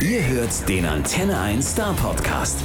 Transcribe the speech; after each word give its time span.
Ihr 0.00 0.22
hört 0.26 0.68
den 0.68 0.84
Antenne 0.84 1.38
1 1.38 1.62
Star 1.62 1.94
Podcast. 1.94 2.60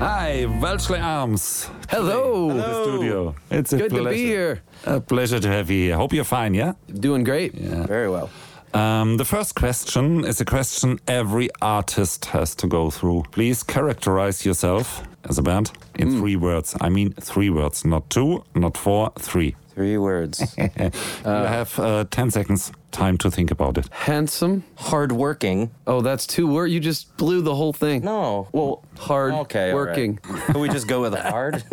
Hi, 0.00 0.46
Welshly 0.60 0.98
Arms. 0.98 1.70
Hello. 1.88 2.50
In 2.50 2.56
the 2.58 2.82
studio. 2.84 3.34
It's 3.50 3.72
a 3.72 3.76
Good 3.78 3.90
to 3.94 4.04
be 4.04 4.16
here. 4.16 4.62
A 4.86 5.00
pleasure 5.00 5.40
to 5.40 5.48
have 5.48 5.70
you 5.70 5.86
here. 5.88 5.96
Hope 5.96 6.12
you're 6.14 6.24
fine, 6.24 6.54
yeah? 6.54 6.72
Doing 6.88 7.24
great. 7.24 7.54
Yeah. 7.54 7.86
Very 7.86 8.08
well. 8.10 8.30
Um, 8.74 9.16
the 9.18 9.24
first 9.24 9.54
question 9.54 10.24
is 10.24 10.40
a 10.40 10.44
question 10.44 10.98
every 11.06 11.48
artist 11.62 12.24
has 12.26 12.54
to 12.56 12.66
go 12.66 12.90
through. 12.90 13.22
Please 13.30 13.62
characterize 13.62 14.44
yourself 14.44 15.02
as 15.28 15.38
a 15.38 15.42
band 15.42 15.70
in 15.98 16.08
Hmm. 16.10 16.18
three 16.20 16.36
words. 16.36 16.74
I 16.80 16.88
mean, 16.88 17.12
three 17.20 17.50
words, 17.50 17.84
not 17.84 18.10
two, 18.10 18.42
not 18.54 18.76
four, 18.76 19.12
three. 19.18 19.54
Three 19.74 19.98
words. 19.98 20.54
you 20.58 20.90
have 21.24 21.78
uh, 21.80 22.04
10 22.08 22.30
seconds 22.30 22.70
time 22.92 23.18
to 23.18 23.30
think 23.30 23.50
about 23.50 23.76
it. 23.76 23.88
Handsome. 23.92 24.62
Hardworking. 24.76 25.72
Oh, 25.86 26.00
that's 26.00 26.26
two 26.26 26.46
words. 26.46 26.72
You 26.72 26.78
just 26.78 27.16
blew 27.16 27.42
the 27.42 27.56
whole 27.56 27.72
thing. 27.72 28.04
No. 28.04 28.48
Well, 28.52 28.84
Hard 28.98 29.32
okay. 29.34 29.72
all 29.72 29.78
right. 29.78 29.88
working. 29.88 30.16
Can 30.46 30.60
we 30.60 30.68
just 30.68 30.86
go 30.86 31.00
with 31.00 31.14
hard? 31.14 31.64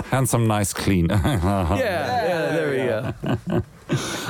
Handsome, 0.10 0.46
nice, 0.46 0.72
clean. 0.72 1.08
Yeah, 1.10 1.76
yeah, 1.76 2.56
there 2.56 2.70
we 2.70 3.52
go. 3.52 3.62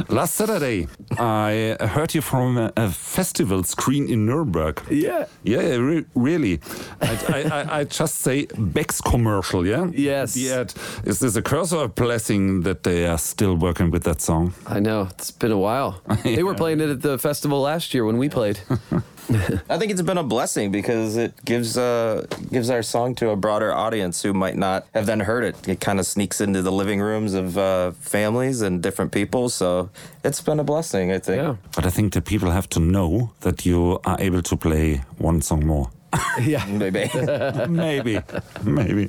Last 0.08 0.34
Saturday, 0.34 0.88
I 1.18 1.76
heard 1.80 2.14
you 2.14 2.20
from 2.20 2.58
a, 2.58 2.72
a 2.76 2.90
festival 2.90 3.62
screen 3.64 4.08
in 4.08 4.26
Nuremberg. 4.26 4.82
Yeah. 4.90 5.26
Yeah, 5.44 5.76
re- 5.76 6.04
really. 6.14 6.60
I, 7.00 7.16
I, 7.28 7.78
I, 7.80 7.84
just 7.84 8.16
say 8.16 8.46
Beck's 8.58 9.00
commercial, 9.00 9.66
yeah? 9.66 9.86
Yes. 9.92 10.36
Ad. 10.36 10.74
Is 11.04 11.20
this 11.20 11.36
a 11.36 11.42
curse 11.42 11.72
or 11.72 11.84
a 11.84 11.88
blessing 11.88 12.62
that 12.62 12.82
they 12.82 13.06
are 13.06 13.18
still 13.18 13.56
working 13.56 13.90
with 13.90 14.04
that 14.04 14.20
song? 14.20 14.52
I 14.66 14.78
know. 14.78 15.08
It's 15.12 15.30
been 15.30 15.52
a 15.52 15.58
while. 15.58 16.02
They 16.22 16.42
were 16.42 16.54
playing 16.54 16.80
it 16.80 16.90
at 16.90 17.00
the 17.02 17.18
festival 17.18 17.60
last 17.60 17.94
year 17.94 18.04
when 18.04 18.18
we 18.18 18.28
played. 18.28 18.60
I 19.68 19.78
think 19.78 19.90
it's 19.90 20.02
been 20.02 20.18
a 20.18 20.22
blessing 20.22 20.70
because 20.70 21.16
it 21.16 21.32
gives 21.44 21.76
uh 21.76 22.26
gives 22.52 22.70
our 22.70 22.82
song 22.82 23.14
to 23.16 23.30
a 23.30 23.36
broader 23.36 23.72
audience 23.72 24.22
who 24.22 24.32
might 24.32 24.56
not 24.56 24.86
have 24.94 25.06
then 25.06 25.20
heard 25.20 25.44
it. 25.44 25.68
It 25.68 25.80
kind 25.80 25.98
of 25.98 26.06
sneaks 26.06 26.40
into 26.40 26.62
the 26.62 26.70
living 26.70 27.00
rooms 27.00 27.34
of 27.34 27.58
uh, 27.58 27.90
families 27.92 28.62
and 28.62 28.82
different 28.82 29.10
people. 29.12 29.48
So 29.48 29.90
it's 30.22 30.40
been 30.40 30.60
a 30.60 30.64
blessing, 30.64 31.10
I 31.10 31.18
think. 31.18 31.42
Yeah. 31.42 31.56
But 31.74 31.86
I 31.86 31.90
think 31.90 32.12
the 32.12 32.22
people 32.22 32.50
have 32.50 32.68
to 32.70 32.80
know 32.80 33.32
that 33.40 33.66
you 33.66 33.98
are 34.04 34.16
able 34.20 34.42
to 34.42 34.56
play 34.56 35.02
one 35.18 35.42
song 35.42 35.66
more. 35.66 35.90
Yeah. 36.40 36.64
Maybe. 36.66 37.10
maybe, 37.68 38.20
maybe. 38.62 39.08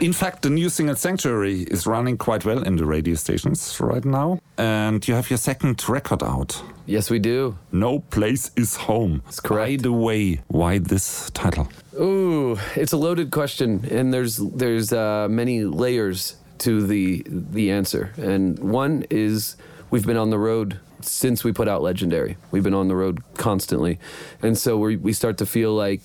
In 0.00 0.12
fact, 0.12 0.42
the 0.42 0.50
new 0.50 0.68
single 0.68 0.96
Sanctuary 0.96 1.62
is 1.62 1.86
running 1.86 2.16
quite 2.18 2.44
well 2.44 2.62
in 2.62 2.76
the 2.76 2.84
radio 2.84 3.14
stations 3.14 3.80
right 3.80 4.04
now. 4.04 4.38
And 4.56 5.06
you 5.08 5.14
have 5.14 5.30
your 5.30 5.38
second 5.38 5.88
record 5.88 6.22
out. 6.22 6.62
Yes, 6.86 7.10
we 7.10 7.18
do. 7.18 7.56
No 7.72 8.00
Place 8.00 8.50
is 8.56 8.76
Home. 8.76 9.22
That's 9.24 9.40
correct. 9.40 9.68
By 9.70 9.82
the 9.82 9.92
way, 9.92 10.40
why 10.48 10.78
this 10.78 11.30
title? 11.30 11.68
Ooh, 12.00 12.58
it's 12.76 12.92
a 12.92 12.96
loaded 12.96 13.30
question, 13.30 13.84
and 13.90 14.12
there's 14.14 14.36
there's 14.36 14.92
uh, 14.92 15.26
many 15.28 15.64
layers 15.64 16.36
to 16.58 16.86
the 16.86 17.24
the 17.26 17.70
answer. 17.70 18.12
And 18.16 18.58
one 18.58 19.04
is 19.10 19.56
we've 19.90 20.06
been 20.06 20.16
on 20.16 20.30
the 20.30 20.38
road 20.38 20.78
since 21.00 21.44
we 21.44 21.52
put 21.52 21.68
out 21.68 21.82
Legendary. 21.82 22.36
We've 22.50 22.62
been 22.64 22.74
on 22.74 22.88
the 22.88 22.96
road 22.96 23.22
constantly, 23.34 23.98
and 24.42 24.56
so 24.56 24.78
we 24.78 24.96
we 24.96 25.12
start 25.12 25.38
to 25.38 25.46
feel 25.46 25.74
like 25.74 26.00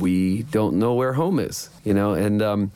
we 0.00 0.42
don't 0.44 0.78
know 0.78 0.94
where 0.94 1.14
home 1.14 1.38
is, 1.38 1.70
you 1.84 1.94
know, 1.94 2.14
and. 2.14 2.42
Um, 2.42 2.72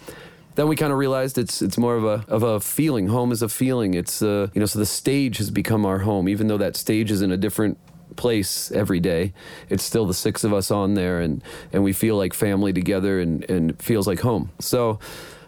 then 0.59 0.67
we 0.67 0.75
kind 0.75 0.91
of 0.91 0.99
realized 0.99 1.39
it's 1.39 1.63
it's 1.63 1.79
more 1.79 1.95
of 1.95 2.05
a 2.05 2.25
of 2.27 2.43
a 2.43 2.59
feeling. 2.59 3.07
Home 3.07 3.31
is 3.31 3.43
a 3.43 3.49
feeling. 3.49 3.95
It's 3.95 4.23
uh, 4.23 4.49
you 4.53 4.59
know 4.59 4.67
so 4.67 4.81
the 4.81 4.87
stage 4.87 5.39
has 5.39 5.53
become 5.53 5.87
our 5.87 6.01
home, 6.01 6.29
even 6.29 6.49
though 6.49 6.59
that 6.59 6.75
stage 6.75 7.13
is 7.13 7.23
in 7.23 7.31
a 7.31 7.37
different 7.37 7.79
place 8.17 8.73
every 8.73 8.99
day. 8.99 9.33
It's 9.69 9.85
still 9.85 10.05
the 10.05 10.15
six 10.15 10.43
of 10.43 10.53
us 10.53 10.73
on 10.73 10.95
there, 10.95 11.21
and 11.21 11.45
and 11.73 11.85
we 11.85 11.93
feel 11.93 12.17
like 12.17 12.35
family 12.35 12.73
together, 12.73 13.21
and 13.21 13.49
and 13.49 13.81
feels 13.81 14.07
like 14.07 14.21
home. 14.21 14.51
So. 14.59 14.99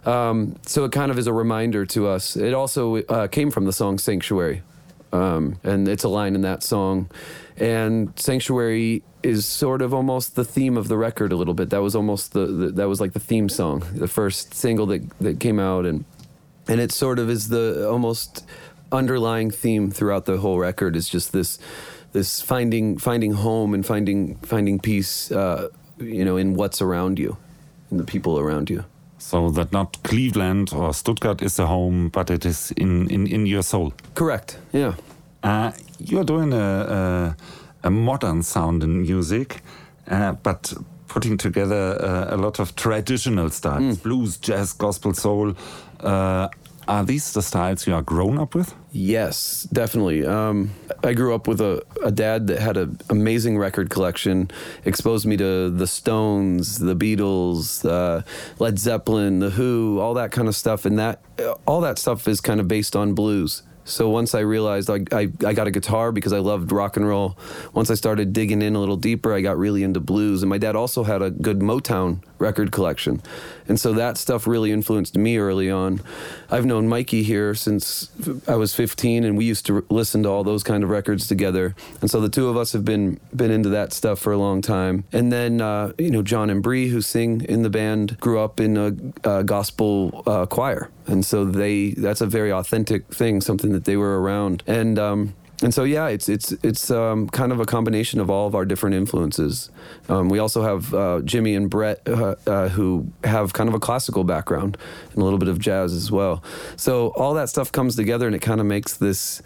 Um, 0.07 0.57
so 0.65 0.85
it 0.85 0.93
kind 0.93 1.11
of 1.11 1.19
is 1.19 1.27
a 1.27 1.33
reminder 1.35 1.85
to 1.85 2.09
us. 2.09 2.35
It 2.35 2.55
also 2.55 3.03
uh, 3.03 3.27
came 3.27 3.51
from 3.51 3.67
the 3.67 3.73
song 3.73 3.99
"Sanctuary," 3.99 4.63
um, 5.13 5.59
and 5.63 5.87
it's 5.87 6.05
a 6.05 6.09
line 6.09 6.35
in 6.35 6.41
that 6.41 6.63
song. 6.63 7.11
And 7.59 8.11
"Sanctuary" 8.19 9.03
is 9.23 9.45
sort 9.47 9.83
of 9.83 9.93
almost 9.93 10.35
the 10.35 10.45
theme 10.45 10.77
of 10.77 10.89
the 10.89 10.97
record 10.97 11.33
a 11.33 11.37
little 11.37 11.55
bit. 11.55 11.71
That 11.71 11.83
was 11.83 11.95
almost 11.95 12.33
the, 12.33 12.47
the 12.47 12.67
that 12.69 12.89
was 12.89 13.01
like 13.01 13.13
the 13.13 13.21
theme 13.21 13.49
song, 13.49 13.83
the 13.95 14.09
first 14.09 14.55
single 14.55 14.87
that 14.87 15.03
that 15.21 15.41
came 15.41 15.59
out, 15.59 15.85
and 15.87 16.05
and 16.69 16.81
it 16.81 16.93
sort 16.93 17.19
of 17.19 17.29
is 17.31 17.49
the 17.49 17.89
almost 17.89 18.45
underlying 18.93 19.51
theme 19.51 19.91
throughout 19.91 20.25
the 20.25 20.39
whole 20.39 20.59
record 20.59 20.97
is 20.97 21.09
just 21.09 21.33
this 21.33 21.59
this 22.13 22.41
finding 22.41 22.99
finding 22.99 23.33
home 23.35 23.75
and 23.75 23.87
finding 23.87 24.37
finding 24.43 24.81
peace 24.81 25.31
uh, 25.31 25.69
you 25.99 26.25
know 26.25 26.37
in 26.37 26.55
what's 26.55 26.83
around 26.83 27.19
you 27.19 27.37
in 27.91 27.99
the 27.99 28.05
people 28.05 28.39
around 28.39 28.69
you 28.71 28.85
So 29.19 29.51
that 29.51 29.71
not 29.73 30.03
Cleveland 30.03 30.73
or 30.73 30.95
Stuttgart 30.95 31.43
is 31.43 31.59
a 31.59 31.67
home, 31.67 32.09
but 32.09 32.31
it 32.31 32.45
is 32.45 32.73
in, 32.77 33.07
in, 33.11 33.27
in 33.27 33.47
your 33.47 33.63
soul. 33.63 33.93
correct 34.15 34.59
yeah 34.73 34.95
Uh, 35.43 35.71
you're 35.99 36.25
doing 36.25 36.53
a, 36.53 36.57
a, 36.99 37.37
a 37.83 37.91
modern 37.91 38.43
sound 38.43 38.83
in 38.83 39.03
music, 39.03 39.63
uh, 40.09 40.33
but 40.33 40.73
putting 41.09 41.37
together 41.37 41.99
uh, 42.01 42.35
a 42.35 42.37
lot 42.37 42.61
of 42.61 42.77
traditional 42.77 43.51
styles 43.51 43.99
blues, 43.99 44.37
jazz, 44.37 44.73
gospel, 44.73 45.13
soul. 45.13 45.55
Uh, 45.99 46.49
are 46.89 47.05
these 47.05 47.33
the 47.33 47.43
styles 47.43 47.87
you 47.87 47.95
are 47.95 48.03
grown 48.03 48.39
up 48.39 48.55
with? 48.55 48.75
Yes, 48.91 49.69
definitely. 49.73 50.27
Um, 50.27 50.71
I 51.05 51.13
grew 51.13 51.35
up 51.35 51.47
with 51.47 51.61
a, 51.61 51.85
a 52.03 52.11
dad 52.11 52.49
that 52.49 52.59
had 52.59 52.77
an 52.77 52.99
amazing 53.09 53.59
record 53.59 53.91
collection, 53.91 54.51
exposed 54.85 55.25
me 55.25 55.37
to 55.37 55.71
the 55.71 55.87
Stones, 55.87 56.79
the 56.79 56.97
Beatles, 56.97 57.89
uh, 57.89 58.23
Led 58.59 58.79
Zeppelin, 58.79 59.39
the 59.39 59.51
Who, 59.51 60.01
all 60.01 60.15
that 60.15 60.33
kind 60.33 60.49
of 60.49 60.57
stuff. 60.57 60.85
And 60.85 60.99
that 60.99 61.23
all 61.65 61.81
that 61.83 61.99
stuff 61.99 62.27
is 62.27 62.41
kind 62.41 62.59
of 62.59 62.67
based 62.67 62.97
on 62.97 63.15
blues. 63.15 63.63
So 63.91 64.09
once 64.09 64.35
I 64.35 64.41
realized 64.41 64.89
I, 64.91 65.01
I, 65.13 65.29
I 65.45 65.53
got 65.53 65.67
a 65.67 65.71
guitar 65.71 66.13
because 66.13 66.33
I 66.33 66.39
loved 66.39 66.73
rock 66.73 66.97
and 66.97 67.07
roll, 67.07 67.37
once 67.75 67.91
I 67.91 67.95
started 67.95 68.33
digging 68.33 68.63
in 68.63 68.77
a 68.77 68.81
little 68.81 68.97
deeper, 68.97 69.35
I 69.35 69.41
got 69.41 69.59
really 69.59 69.83
into 69.83 70.01
blues. 70.01 70.43
And 70.43 70.51
my 70.51 70.59
dad 70.59 70.77
also 70.77 71.03
had 71.03 71.23
a 71.23 71.31
good 71.31 71.61
Motown 71.61 72.23
record 72.41 72.73
collection. 72.73 73.23
And 73.69 73.79
so 73.79 73.93
that 73.93 74.17
stuff 74.17 74.47
really 74.47 74.73
influenced 74.73 75.17
me 75.17 75.37
early 75.39 75.71
on. 75.71 76.01
I've 76.51 76.65
known 76.65 76.89
Mikey 76.89 77.23
here 77.23 77.55
since 77.55 78.11
I 78.49 78.57
was 78.57 78.75
15, 78.75 79.23
and 79.23 79.37
we 79.37 79.45
used 79.45 79.67
to 79.67 79.87
listen 79.91 80.25
to 80.25 80.29
all 80.29 80.43
those 80.43 80.65
kind 80.65 80.83
of 80.83 80.91
records 80.91 81.29
together. 81.29 81.77
And 82.01 82.11
so 82.11 82.21
the 82.21 82.29
two 82.29 82.49
of 82.49 82.57
us 82.57 82.73
have 82.73 82.85
been 82.85 83.21
been 83.35 83.51
into 83.51 83.69
that 83.69 83.93
stuff 83.93 84.19
for 84.19 84.33
a 84.33 84.39
long 84.39 84.63
time. 84.63 85.05
And 85.13 85.33
then 85.33 85.61
uh, 85.61 85.93
you 85.99 86.11
know 86.11 86.23
John 86.23 86.51
and 86.51 86.63
Bree, 86.63 86.89
who 86.89 87.01
sing 87.01 87.43
in 87.43 87.63
the 87.63 87.71
band, 87.71 88.19
grew 88.19 88.41
up 88.41 88.59
in 88.59 88.77
a, 88.77 88.97
a 89.29 89.45
gospel 89.45 90.23
uh, 90.27 90.47
choir, 90.47 90.91
and 91.07 91.25
so 91.25 91.45
they 91.45 91.91
that's 91.91 92.21
a 92.21 92.27
very 92.27 92.51
authentic 92.51 93.15
thing, 93.15 93.41
something 93.41 93.73
that 93.73 93.85
they 93.85 93.97
were 93.97 94.21
around. 94.21 94.63
And 94.67 94.99
um, 94.99 95.35
and 95.63 95.75
so 95.75 95.85
yeah, 95.85 96.09
it's 96.09 96.29
it's 96.29 96.53
it's 96.63 96.91
um, 96.91 97.29
kind 97.29 97.53
of 97.53 97.61
a 97.61 97.67
combination 97.67 98.19
of 98.19 98.31
all 98.31 98.47
of 98.47 98.55
our 98.55 98.65
different 98.65 98.95
influences. 98.95 99.71
Um, 100.09 100.29
we 100.29 100.39
also 100.39 100.63
have 100.63 100.95
uh, 100.95 101.21
Jimmy 101.23 101.55
and 101.55 101.69
Brett 101.69 102.01
uh, 102.09 102.37
uh, 102.47 102.69
who 102.71 103.13
have 103.25 103.53
kind 103.53 103.69
of 103.69 103.75
a 103.75 103.81
classical 103.81 104.25
background 104.25 104.79
and 105.13 105.19
a 105.19 105.25
little 105.25 105.39
bit 105.39 105.49
of 105.49 105.59
jazz 105.59 105.93
as 105.93 106.11
well. 106.11 106.43
So 106.77 107.09
all 107.09 107.35
that 107.35 107.49
stuff 107.49 107.71
comes 107.73 107.95
together 107.95 108.27
and 108.27 108.35
it 108.35 108.41
kind 108.41 108.61
of 108.61 108.67
makes 108.67 108.97
this 108.97 109.43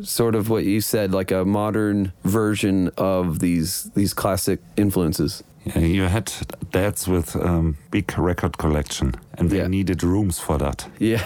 sort 0.00 0.36
of 0.36 0.48
what 0.48 0.64
you 0.64 0.80
said, 0.80 1.12
like 1.12 1.32
a 1.32 1.44
modern 1.44 2.12
version 2.24 2.90
of 2.96 3.40
these 3.40 3.90
these 3.94 4.14
classic 4.14 4.60
influences. 4.76 5.42
Yeah, 5.74 5.78
you 5.86 6.02
had 6.08 6.32
dads 6.70 7.08
with 7.08 7.36
um, 7.36 7.76
big 7.90 8.16
record 8.18 8.58
collection, 8.58 9.14
and 9.38 9.50
they 9.50 9.58
Yeah. 9.58 9.68
needed 9.68 10.02
rooms 10.02 10.38
for 10.38 10.58
that. 10.58 10.86
Yeah, 10.98 11.22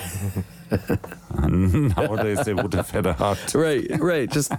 nowadays 1.39 2.45
they 2.45 2.55
would 2.55 2.75
have 2.75 2.91
had 2.91 3.07
a 3.07 3.13
hard. 3.13 3.39
right, 3.55 3.87
right. 4.01 4.31
Just 4.31 4.53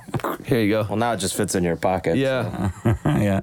here 0.46 0.60
you 0.62 0.70
go. 0.70 0.86
Well, 0.90 0.98
now 0.98 1.14
it 1.14 1.18
just 1.18 1.36
fits 1.36 1.56
in 1.56 1.64
your 1.64 1.76
pocket. 1.78 2.18
Yeah. 2.18 2.72
yeah. 3.06 3.42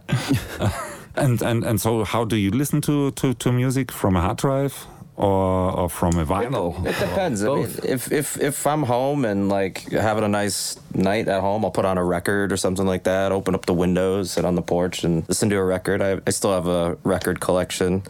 and, 1.16 1.42
and 1.42 1.64
and 1.64 1.80
so, 1.80 2.04
how 2.04 2.24
do 2.24 2.36
you 2.36 2.50
listen 2.50 2.80
to, 2.82 3.10
to, 3.12 3.34
to 3.34 3.52
music 3.52 3.92
from 3.92 4.16
a 4.16 4.20
hard 4.20 4.38
drive 4.38 4.86
or, 5.20 5.72
or 5.72 5.88
from 5.88 6.18
a 6.18 6.24
vinyl? 6.24 6.74
It 6.86 6.98
depends. 6.98 7.44
I 7.44 7.54
mean, 7.54 7.64
if 7.84 8.10
if 8.10 8.40
if 8.40 8.66
I'm 8.66 8.82
home 8.82 9.24
and 9.24 9.48
like 9.48 9.90
having 9.90 10.24
a 10.24 10.28
nice 10.28 10.78
night 10.94 11.28
at 11.28 11.40
home, 11.40 11.64
I'll 11.64 11.70
put 11.70 11.84
on 11.84 11.98
a 11.98 12.04
record 12.04 12.52
or 12.52 12.56
something 12.56 12.86
like 12.86 13.04
that. 13.04 13.30
Open 13.32 13.54
up 13.54 13.66
the 13.66 13.74
windows, 13.74 14.32
sit 14.32 14.44
on 14.44 14.54
the 14.54 14.62
porch, 14.62 15.04
and 15.04 15.28
listen 15.28 15.50
to 15.50 15.56
a 15.56 15.64
record. 15.64 16.00
I, 16.00 16.20
I 16.26 16.30
still 16.30 16.52
have 16.52 16.66
a 16.66 16.96
record 17.04 17.40
collection. 17.40 18.02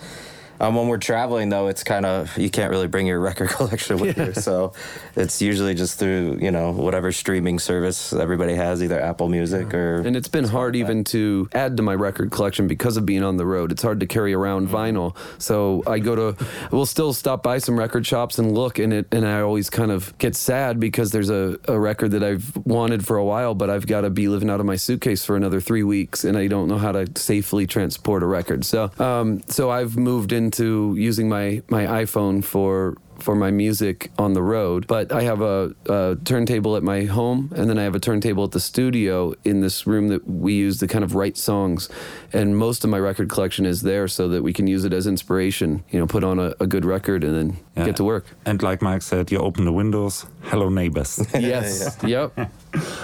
Um, 0.61 0.75
when 0.75 0.89
we're 0.89 0.99
traveling, 0.99 1.49
though, 1.49 1.69
it's 1.69 1.83
kind 1.83 2.05
of 2.05 2.37
you 2.37 2.51
can't 2.51 2.71
really 2.71 2.87
bring 2.87 3.07
your 3.07 3.19
record 3.19 3.49
collection 3.51 3.99
with 3.99 4.19
you, 4.19 4.35
so 4.35 4.75
it's 5.17 5.41
usually 5.41 5.75
just 5.75 5.99
through 5.99 6.39
you 6.41 6.51
know 6.51 6.71
whatever 6.71 7.11
streaming 7.13 7.59
service 7.59 8.13
everybody 8.13 8.55
has, 8.55 8.83
either 8.83 9.01
Apple 9.01 9.29
Music 9.29 9.73
or. 9.73 10.01
And 10.01 10.17
it's 10.17 10.29
been 10.29 10.45
hard 10.45 10.77
even 10.77 11.05
to 11.05 11.49
add 11.55 11.77
to 11.79 11.83
my 11.83 11.95
record 11.95 12.31
collection 12.31 12.67
because 12.67 12.97
of 12.97 13.07
being 13.07 13.23
on 13.23 13.37
the 13.39 13.47
road. 13.47 13.73
It's 13.73 13.83
hard 13.83 14.01
to 14.01 14.07
carry 14.07 14.35
around 14.35 14.69
vinyl. 14.69 15.17
So 15.39 15.83
I 15.87 15.99
go 15.99 16.35
to, 16.35 16.47
we'll 16.71 16.87
still 16.87 17.13
stop 17.13 17.43
by 17.43 17.59
some 17.59 17.79
record 17.79 18.07
shops 18.07 18.39
and 18.39 18.53
look, 18.53 18.79
and 18.79 18.93
it, 18.93 19.07
and 19.13 19.27
I 19.27 19.41
always 19.41 19.71
kind 19.71 19.91
of 19.91 20.17
get 20.19 20.37
sad 20.37 20.79
because 20.79 21.11
there's 21.11 21.31
a, 21.31 21.59
a 21.69 21.79
record 21.79 22.11
that 22.11 22.23
I've 22.23 22.55
wanted 22.67 23.07
for 23.07 23.17
a 23.17 23.25
while, 23.25 23.55
but 23.55 23.71
I've 23.71 23.87
got 23.87 24.03
to 24.03 24.11
be 24.11 24.29
living 24.29 24.51
out 24.51 24.61
of 24.61 24.67
my 24.67 24.77
suitcase 24.77 25.25
for 25.25 25.37
another 25.37 25.61
three 25.61 25.83
weeks, 25.83 26.25
and 26.25 26.37
I 26.37 26.47
don't 26.47 26.69
know 26.69 26.79
how 26.79 26.93
to 26.93 27.09
safely 27.19 27.67
transport 27.67 28.23
a 28.23 28.27
record. 28.27 28.65
So, 28.65 28.91
um, 28.99 29.43
so 29.49 29.71
I've 29.71 29.97
moved 29.97 30.33
into 30.51 30.95
using 30.97 31.29
my 31.29 31.63
my 31.69 31.87
iPhone 32.03 32.43
for 32.43 32.97
for 33.23 33.37
my 33.37 33.51
music 33.51 34.11
on 34.19 34.33
the 34.33 34.43
road. 34.43 34.87
But 34.87 35.13
I 35.13 35.23
have 35.23 35.43
a, 35.43 35.75
a, 35.87 36.17
turntable 36.25 36.77
at 36.77 36.83
my 36.83 37.05
home, 37.05 37.53
and 37.55 37.69
then 37.69 37.79
I 37.79 37.83
have 37.83 37.95
a 37.95 38.01
turntable 38.01 38.45
at 38.45 38.53
the 38.53 38.61
studio 38.61 39.35
in 39.45 39.61
this 39.61 39.87
room 39.87 40.09
that 40.09 40.27
we 40.27 40.55
use 40.55 40.79
to 40.79 40.87
kind 40.87 41.05
of 41.05 41.15
write 41.15 41.37
songs. 41.37 41.91
And 42.33 42.57
most 42.57 42.83
of 42.83 42.89
my 42.89 42.99
record 42.99 43.29
collection 43.29 43.67
is 43.67 43.83
there 43.83 44.09
so 44.09 44.27
that 44.29 44.43
we 44.43 44.55
can 44.55 44.67
use 44.67 44.87
it 44.87 44.95
as 44.95 45.07
inspiration. 45.07 45.85
You 45.91 46.01
know, 46.01 46.07
put 46.07 46.25
on 46.25 46.39
a, 46.39 46.55
a 46.61 46.67
good 46.67 46.87
record 46.87 47.23
and 47.23 47.35
then 47.35 47.57
yeah. 47.77 47.85
get 47.85 47.97
to 47.97 48.05
work. 48.05 48.25
And 48.47 48.63
like 48.63 48.81
Mike 48.81 49.03
said, 49.03 49.31
you 49.31 49.39
open 49.39 49.67
the 49.67 49.73
windows. 49.73 50.25
Hello, 50.45 50.71
neighbors. 50.71 51.23
yes. 51.35 51.99
yep. 52.03 52.33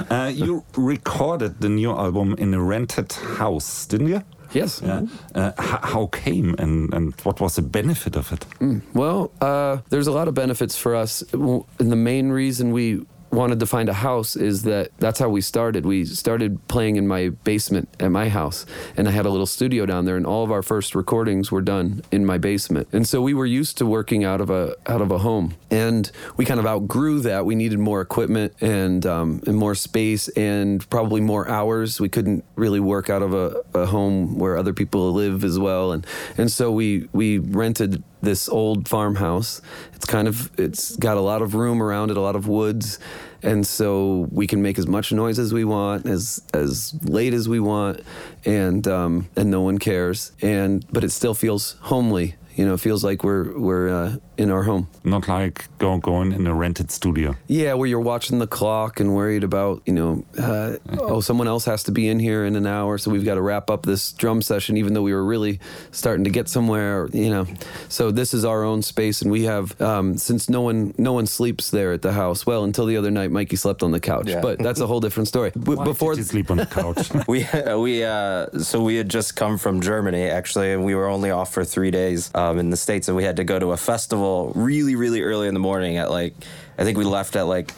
Uh, 0.09 0.31
you 0.33 0.65
recorded 0.77 1.61
the 1.61 1.69
new 1.69 1.91
album 1.91 2.37
in 2.39 2.55
a 2.55 2.63
rented 2.63 3.13
house, 3.13 3.85
didn't 3.87 4.07
you? 4.07 4.23
Yes. 4.53 4.81
Yeah. 4.83 5.03
Uh, 5.35 5.53
how 5.59 6.07
came 6.07 6.55
and, 6.59 6.93
and 6.95 7.15
what 7.23 7.41
was 7.41 7.57
the 7.57 7.63
benefit 7.63 8.17
of 8.17 8.33
it? 8.33 8.47
Mm. 8.61 8.83
Well, 8.95 9.31
uh, 9.41 9.79
there's 9.91 10.07
a 10.07 10.13
lot 10.13 10.29
of 10.29 10.35
benefits 10.35 10.77
for 10.77 10.95
us. 10.95 11.23
And 11.33 11.65
the 11.79 11.97
main 11.97 12.31
reason 12.31 12.73
we 12.73 13.05
wanted 13.31 13.61
to 13.61 13.67
find 13.67 13.89
a 13.89 13.93
house 13.93 14.37
is 14.37 14.63
that 14.63 14.91
that's 14.99 15.19
how 15.19 15.29
we 15.29 15.41
started. 15.41 15.85
We 15.85 16.05
started 16.05 16.67
playing 16.69 16.97
in 16.97 17.07
my 17.07 17.31
basement 17.31 17.89
at 18.01 18.11
my 18.11 18.29
house, 18.29 18.67
and 18.97 19.09
I 19.09 19.11
had 19.11 19.27
a 19.27 19.31
little 19.31 19.47
studio 19.47 19.87
down 19.87 20.05
there, 20.05 20.17
and 20.17 20.27
all 20.27 20.45
of 20.45 20.51
our 20.51 20.63
first 20.63 20.95
recordings 20.95 21.51
were 21.51 21.63
done 21.63 22.03
in 22.11 22.25
my 22.25 22.39
basement. 22.39 22.89
And 22.93 23.07
so 23.07 23.21
we 23.21 23.35
were 23.35 23.47
used 23.47 23.79
to 23.79 23.87
working 23.87 24.25
out 24.25 24.41
of 24.41 24.51
a 24.51 24.77
out 24.87 25.01
of 25.01 25.11
a 25.11 25.19
home, 25.19 25.55
and 25.71 26.11
we 26.37 26.45
kind 26.45 26.61
of 26.61 26.67
outgrew 26.67 27.21
that. 27.21 27.45
We 27.45 27.55
needed 27.55 27.79
more 27.79 28.01
equipment 28.01 28.55
and 28.61 29.05
um, 29.07 29.43
and 29.47 29.57
more 29.57 29.75
space, 29.75 30.29
and 30.29 30.89
probably 30.91 31.21
more 31.21 31.49
hours. 31.49 32.01
We 32.01 32.09
couldn't 32.09 32.45
really 32.55 32.81
work 32.81 33.11
out 33.11 33.23
of 33.23 33.35
a, 33.35 33.63
a 33.75 33.87
home 33.87 34.39
where 34.39 34.57
other 34.57 34.73
people 34.73 35.13
live 35.13 35.45
as 35.45 35.59
well, 35.59 35.93
and 35.93 36.07
and 36.39 36.51
so 36.51 36.71
we 36.71 37.09
we 37.13 37.39
rented 37.39 38.03
this 38.23 38.49
old 38.49 38.89
farmhouse. 38.89 39.61
It's 39.95 40.07
kind 40.07 40.29
of 40.29 40.51
it's 40.59 40.97
got 40.97 41.17
a 41.17 41.21
lot 41.21 41.43
of 41.43 41.55
room 41.55 41.83
around 41.83 42.11
it, 42.11 42.17
a 42.17 42.21
lot 42.21 42.37
of 42.37 42.49
woods, 42.49 42.99
and 43.43 43.67
so 43.67 44.29
we 44.31 44.47
can 44.47 44.63
make 44.63 44.79
as 44.79 44.87
much 44.87 45.13
noise 45.13 45.39
as 45.39 45.53
we 45.53 45.65
want, 45.65 46.07
as 46.07 46.43
as 46.55 46.95
late 47.05 47.35
as 47.35 47.49
we 47.49 47.61
want, 47.61 48.01
and 48.45 48.87
um, 48.89 49.29
and 49.37 49.51
no 49.51 49.61
one 49.61 49.79
cares. 49.79 50.33
And 50.43 50.85
but 50.93 51.05
it 51.05 51.11
still 51.11 51.35
feels 51.35 51.77
homely. 51.83 52.37
You 52.57 52.65
know, 52.65 52.75
it 52.75 52.81
feels 52.81 53.05
like 53.05 53.23
we're 53.23 53.57
we're 53.59 53.89
uh, 53.89 54.17
in 54.39 54.51
our 54.51 54.63
home. 54.63 54.89
Not 55.05 55.29
like 55.29 55.67
go, 55.79 55.99
going 55.99 56.33
in 56.33 56.47
a 56.47 56.55
rented 56.55 56.91
studio. 56.91 57.37
Yeah, 57.47 57.75
where 57.75 57.87
you're 57.87 58.01
watching 58.01 58.39
the 58.39 58.47
clock 58.47 59.01
and 59.01 59.15
worried 59.15 59.45
about, 59.45 59.83
you 59.87 59.93
know, 59.93 60.25
uh, 60.39 60.77
oh, 60.99 61.21
someone 61.21 61.49
else 61.49 61.65
has 61.67 61.85
to 61.85 61.93
be 61.93 62.09
in 62.09 62.19
here 62.19 62.45
in 62.45 62.57
an 62.57 62.67
hour, 62.67 62.99
so 62.99 63.11
we've 63.11 63.25
got 63.25 63.35
to 63.35 63.43
wrap 63.43 63.71
up 63.71 63.85
this 63.85 64.13
drum 64.13 64.43
session, 64.43 64.77
even 64.77 64.95
though 64.95 65.03
we 65.03 65.13
were 65.13 65.25
really 65.25 65.61
starting 65.91 66.25
to 66.25 66.31
get 66.31 66.49
somewhere, 66.49 67.09
you 67.13 67.31
know. 67.31 67.47
So 67.89 68.11
this 68.11 68.35
is 68.35 68.45
our 68.45 68.65
own 68.65 68.83
space, 68.83 69.23
and 69.23 69.31
we 69.31 69.45
have 69.45 69.79
um, 69.81 70.17
since 70.17 70.49
no 70.49 70.61
one 70.61 70.95
no 70.99 71.13
one 71.13 71.27
sleeps 71.27 71.71
there 71.71 71.93
at 71.93 72.03
the 72.03 72.13
house. 72.13 72.47
Well, 72.47 72.65
until 72.65 72.87
the 72.87 72.97
other 72.97 73.11
night, 73.11 73.31
Mikey 73.31 73.57
slept 73.57 73.83
on 73.83 73.91
the 73.91 74.01
couch, 74.01 74.29
yeah. 74.29 74.41
but 74.41 74.59
that's 74.59 74.81
a 74.81 74.87
whole 74.87 75.01
different 75.01 75.29
story. 75.29 75.53
Why 75.55 75.85
before 75.85 76.15
did 76.15 76.19
you 76.19 76.25
sleep 76.25 76.51
on 76.51 76.57
the 76.57 76.67
couch, 76.67 77.11
we 77.29 77.47
we 77.77 78.05
uh, 78.05 78.59
so 78.59 78.83
we 78.83 78.97
had 78.97 79.09
just 79.09 79.37
come 79.37 79.59
from 79.59 79.81
Germany 79.81 80.25
actually, 80.25 80.73
and 80.73 80.85
we 80.85 80.95
were 80.95 81.07
only 81.07 81.31
off 81.31 81.53
for 81.53 81.65
three 81.65 81.91
days 81.91 82.31
um, 82.47 82.59
in 82.59 82.71
the 82.71 82.77
states, 82.77 83.09
and 83.09 83.17
we 83.17 83.25
had 83.25 83.37
to 83.37 83.45
go 83.45 83.59
to 83.59 83.73
a 83.73 83.77
festival 83.77 84.53
really 84.55 84.97
really 84.97 85.23
early 85.23 85.49
in 85.49 85.55
the 85.55 85.61
morning 85.61 85.97
at 85.97 86.11
like 86.11 86.35
I 86.79 86.85
think 86.85 86.99
we 86.99 87.05
left 87.05 87.37
at 87.37 87.43
like 87.43 87.73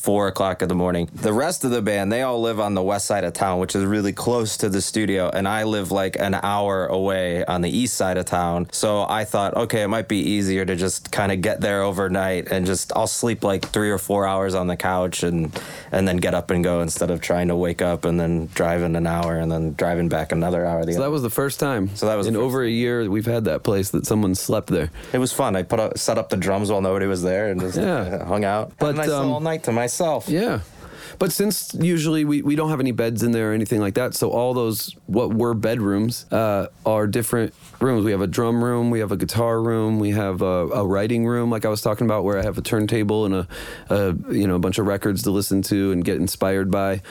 four 0.00 0.28
o'clock 0.28 0.62
in 0.62 0.68
the 0.68 0.74
morning. 0.74 1.08
The 1.12 1.32
rest 1.32 1.64
of 1.64 1.70
the 1.70 1.82
band, 1.82 2.12
they 2.12 2.22
all 2.22 2.40
live 2.40 2.60
on 2.60 2.74
the 2.74 2.82
west 2.82 3.06
side 3.06 3.24
of 3.24 3.32
town, 3.32 3.58
which 3.58 3.76
is 3.76 3.84
really 3.84 4.12
close 4.12 4.56
to 4.58 4.68
the 4.68 4.80
studio. 4.80 5.28
And 5.28 5.46
I 5.46 5.64
live 5.64 5.92
like 5.92 6.18
an 6.18 6.34
hour 6.34 6.86
away 6.86 7.44
on 7.44 7.60
the 7.60 7.70
east 7.70 7.94
side 7.94 8.16
of 8.16 8.26
town. 8.26 8.68
So 8.72 9.06
I 9.08 9.24
thought, 9.24 9.54
okay, 9.56 9.82
it 9.82 9.88
might 9.88 10.08
be 10.08 10.18
easier 10.18 10.64
to 10.64 10.76
just 10.76 11.12
kind 11.12 11.32
of 11.32 11.40
get 11.40 11.60
there 11.60 11.82
overnight 11.82 12.48
and 12.50 12.66
just 12.66 12.92
I'll 12.96 13.06
sleep 13.06 13.44
like 13.44 13.68
three 13.68 13.90
or 13.90 13.98
four 13.98 14.26
hours 14.26 14.54
on 14.54 14.66
the 14.66 14.76
couch 14.76 15.22
and 15.22 15.58
and 15.92 16.06
then 16.06 16.16
get 16.16 16.34
up 16.34 16.50
and 16.50 16.64
go 16.64 16.80
instead 16.80 17.10
of 17.10 17.20
trying 17.20 17.48
to 17.48 17.56
wake 17.56 17.82
up 17.82 18.04
and 18.04 18.18
then 18.18 18.46
driving 18.54 18.96
an 18.96 19.06
hour 19.06 19.36
and 19.36 19.50
then 19.50 19.74
driving 19.74 20.08
back 20.08 20.32
another 20.32 20.64
hour. 20.64 20.82
so 20.84 21.00
that 21.00 21.10
was 21.10 21.22
the 21.22 21.30
first 21.30 21.60
time. 21.60 21.94
So 21.96 22.06
that 22.06 22.14
was 22.14 22.26
in 22.26 22.36
over 22.36 22.62
a 22.62 22.68
year 22.68 23.10
we've 23.10 23.26
had 23.26 23.44
that 23.44 23.62
place 23.62 23.90
that 23.90 24.06
someone 24.06 24.34
slept 24.34 24.68
there. 24.68 24.90
It 25.12 25.18
was 25.18 25.32
fun. 25.32 25.56
I 25.56 25.62
put 25.62 25.80
up, 25.80 25.98
set 25.98 26.18
up 26.18 26.30
the 26.30 26.36
drums 26.36 26.70
while 26.70 26.80
nobody 26.80 27.06
was 27.06 27.22
there 27.22 27.50
and 27.50 27.60
just 27.60 27.76
yeah. 27.78 28.24
hung 28.24 28.44
out. 28.44 28.72
But 28.78 28.96
nice 28.96 29.08
um, 29.10 29.30
all 29.30 29.40
night 29.40 29.64
to 29.64 29.72
myself. 29.90 30.28
Yeah. 30.28 30.60
But 31.18 31.32
since 31.32 31.74
usually 31.74 32.24
we, 32.24 32.40
we 32.40 32.54
don't 32.54 32.70
have 32.70 32.80
any 32.80 32.92
beds 32.92 33.22
in 33.22 33.32
there 33.32 33.50
or 33.50 33.54
anything 33.54 33.80
like 33.80 33.94
that, 33.94 34.14
so 34.14 34.30
all 34.30 34.54
those 34.54 34.94
what 35.06 35.34
were 35.34 35.54
bedrooms 35.54 36.24
uh, 36.32 36.68
are 36.86 37.06
different 37.06 37.52
rooms. 37.80 38.04
We 38.04 38.12
have 38.12 38.20
a 38.20 38.28
drum 38.28 38.62
room, 38.62 38.90
we 38.90 39.00
have 39.00 39.10
a 39.10 39.16
guitar 39.16 39.60
room, 39.60 39.98
we 39.98 40.10
have 40.10 40.40
a, 40.40 40.68
a, 40.68 40.86
writing 40.86 41.26
room, 41.26 41.50
like 41.50 41.64
I 41.64 41.68
was 41.68 41.82
talking 41.82 42.06
about, 42.06 42.24
where 42.24 42.38
I 42.38 42.42
have 42.42 42.56
a 42.56 42.62
turntable 42.62 43.26
and 43.26 43.34
a, 43.34 43.48
a 43.90 44.14
you 44.32 44.46
know 44.46 44.54
a 44.54 44.60
bunch 44.60 44.78
of 44.78 44.86
records 44.86 45.22
to 45.24 45.30
listen 45.30 45.62
to 45.62 45.90
and 45.90 46.04
get 46.04 46.16
inspired 46.16 46.70
by, 46.70 47.02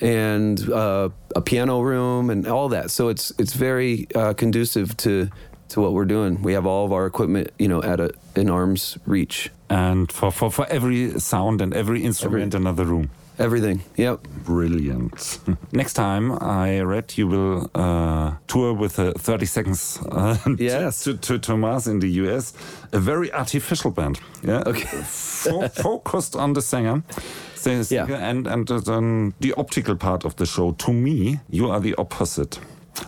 and 0.00 0.60
uh, 0.70 1.08
a 1.34 1.40
piano 1.40 1.80
room 1.80 2.30
and 2.30 2.46
all 2.46 2.68
that. 2.68 2.90
So 2.90 3.08
it's 3.08 3.32
it's 3.38 3.54
very 3.54 4.06
uh, 4.14 4.34
conducive 4.34 4.96
to 4.98 5.30
to 5.70 5.80
what 5.80 5.92
we're 5.92 6.04
doing. 6.04 6.42
We 6.42 6.52
have 6.52 6.66
all 6.66 6.84
of 6.84 6.92
our 6.92 7.06
equipment, 7.06 7.50
you 7.58 7.68
know, 7.68 7.82
at 7.82 8.00
a 8.00 8.12
in 8.36 8.50
arm's 8.50 8.98
reach. 9.06 9.50
And 9.68 10.10
for, 10.10 10.30
for, 10.30 10.50
for 10.50 10.66
every 10.66 11.18
sound 11.18 11.60
and 11.60 11.74
every 11.74 12.04
instrument, 12.04 12.54
every, 12.54 12.60
another 12.60 12.84
room. 12.84 13.10
Everything. 13.38 13.82
Yep. 13.96 14.22
Brilliant. 14.44 15.38
Next 15.72 15.92
time 15.92 16.32
I 16.40 16.80
read 16.80 17.18
you 17.18 17.26
will 17.26 17.70
uh, 17.74 18.34
tour 18.46 18.72
with 18.72 18.98
a 18.98 19.12
30 19.12 19.46
seconds 19.46 19.98
uh, 20.10 20.38
yes. 20.58 21.04
to, 21.04 21.16
to, 21.18 21.38
Thomas 21.38 21.86
in 21.86 22.00
the 22.00 22.08
US. 22.22 22.54
A 22.92 22.98
very 22.98 23.30
artificial 23.32 23.90
band. 23.90 24.20
Yeah. 24.42 24.62
Okay. 24.66 24.86
Fo 25.02 25.68
focused 25.68 26.34
on 26.34 26.54
the 26.54 26.62
singer. 26.62 27.02
yeah. 27.90 28.06
And, 28.06 28.46
and 28.46 28.70
uh, 28.70 28.80
the 29.40 29.52
optical 29.56 29.96
part 29.96 30.24
of 30.24 30.36
the 30.36 30.46
show. 30.46 30.72
To 30.72 30.92
me, 30.92 31.40
you 31.50 31.70
are 31.70 31.80
the 31.80 31.94
opposite. 31.96 32.58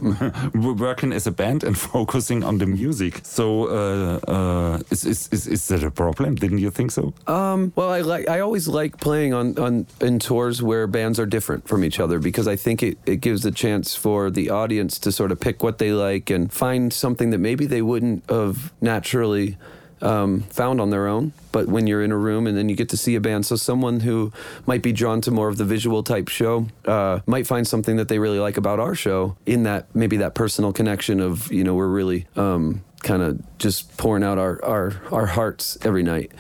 working 0.54 1.12
as 1.12 1.26
a 1.26 1.30
band 1.30 1.64
and 1.64 1.78
focusing 1.92 2.44
on 2.44 2.58
the 2.58 2.66
music. 2.66 3.20
So, 3.22 3.68
uh, 3.68 4.18
uh, 4.30 4.78
is, 4.90 5.04
is, 5.04 5.28
is, 5.32 5.46
is 5.46 5.68
that 5.68 5.82
a 5.82 5.90
problem? 5.90 6.34
Didn't 6.34 6.58
you 6.58 6.70
think 6.70 6.90
so? 6.90 7.14
Um, 7.26 7.72
well, 7.76 7.90
I 7.90 8.00
like 8.00 8.28
I 8.28 8.40
always 8.40 8.68
like 8.68 8.98
playing 8.98 9.34
on, 9.34 9.58
on 9.58 9.86
in 10.00 10.18
tours 10.18 10.62
where 10.62 10.86
bands 10.86 11.18
are 11.18 11.26
different 11.26 11.68
from 11.68 11.84
each 11.84 12.00
other 12.00 12.18
because 12.18 12.48
I 12.48 12.56
think 12.56 12.82
it, 12.82 12.98
it 13.06 13.16
gives 13.16 13.44
a 13.44 13.50
chance 13.50 13.94
for 13.94 14.30
the 14.30 14.50
audience 14.50 14.98
to 15.00 15.12
sort 15.12 15.32
of 15.32 15.40
pick 15.40 15.62
what 15.62 15.78
they 15.78 15.92
like 15.92 16.30
and 16.30 16.52
find 16.52 16.92
something 16.92 17.30
that 17.30 17.38
maybe 17.38 17.66
they 17.66 17.82
wouldn't 17.82 18.28
have 18.30 18.72
naturally 18.80 19.56
um, 20.00 20.40
found 20.42 20.80
on 20.80 20.90
their 20.90 21.06
own, 21.06 21.32
but 21.52 21.66
when 21.66 21.86
you're 21.86 22.02
in 22.02 22.12
a 22.12 22.16
room 22.16 22.46
and 22.46 22.56
then 22.56 22.68
you 22.68 22.76
get 22.76 22.88
to 22.90 22.96
see 22.96 23.14
a 23.14 23.20
band, 23.20 23.46
so 23.46 23.56
someone 23.56 24.00
who 24.00 24.32
might 24.66 24.82
be 24.82 24.92
drawn 24.92 25.20
to 25.22 25.30
more 25.30 25.48
of 25.48 25.56
the 25.56 25.64
visual 25.64 26.02
type 26.02 26.28
show 26.28 26.66
uh, 26.84 27.20
might 27.26 27.46
find 27.46 27.66
something 27.66 27.96
that 27.96 28.08
they 28.08 28.18
really 28.18 28.38
like 28.38 28.56
about 28.56 28.80
our 28.80 28.94
show 28.94 29.36
in 29.46 29.64
that 29.64 29.94
maybe 29.94 30.16
that 30.18 30.34
personal 30.34 30.72
connection 30.72 31.20
of 31.20 31.50
you 31.52 31.64
know 31.64 31.74
we're 31.74 31.88
really 31.88 32.26
um, 32.36 32.82
kind 33.02 33.22
of 33.22 33.58
just 33.58 33.96
pouring 33.96 34.22
out 34.22 34.38
our 34.38 34.64
our 34.64 35.02
our 35.10 35.26
hearts 35.26 35.78
every 35.82 36.02
night. 36.02 36.32